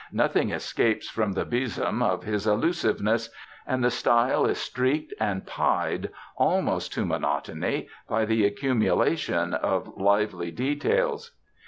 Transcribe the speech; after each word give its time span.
Nothing 0.11 0.49
escapes 0.49 1.11
from 1.11 1.33
the 1.33 1.45
besom 1.45 2.01
of 2.01 2.23
his 2.23 2.47
allusiveness, 2.47 3.29
and 3.67 3.83
the 3.83 3.91
style 3.91 4.47
is 4.47 4.57
streaked 4.57 5.13
and 5.19 5.45
pied, 5.45 6.09
almost 6.35 6.91
to 6.93 7.05
monotony, 7.05 7.87
by 8.09 8.25
the 8.25 8.43
accumulation 8.43 9.53
of 9.53 9.97
lively 9.99 10.49
details. 10.49 11.33